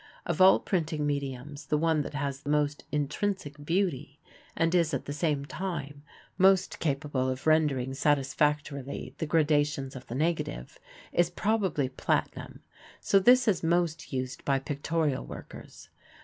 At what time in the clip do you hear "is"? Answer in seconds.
4.73-4.95, 11.13-11.29, 13.47-13.61